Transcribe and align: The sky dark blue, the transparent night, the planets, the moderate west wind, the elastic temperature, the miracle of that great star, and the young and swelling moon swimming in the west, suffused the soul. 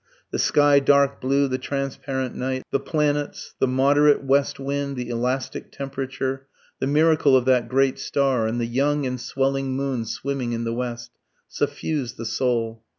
The 0.31 0.39
sky 0.39 0.79
dark 0.79 1.21
blue, 1.21 1.47
the 1.47 1.59
transparent 1.59 2.33
night, 2.33 2.63
the 2.71 2.79
planets, 2.79 3.53
the 3.59 3.67
moderate 3.67 4.23
west 4.23 4.59
wind, 4.59 4.95
the 4.97 5.09
elastic 5.09 5.71
temperature, 5.71 6.47
the 6.79 6.87
miracle 6.87 7.37
of 7.37 7.45
that 7.45 7.69
great 7.69 7.99
star, 7.99 8.47
and 8.47 8.59
the 8.59 8.65
young 8.65 9.05
and 9.05 9.21
swelling 9.21 9.75
moon 9.75 10.05
swimming 10.05 10.53
in 10.53 10.63
the 10.63 10.73
west, 10.73 11.11
suffused 11.47 12.17
the 12.17 12.25
soul. 12.25 12.83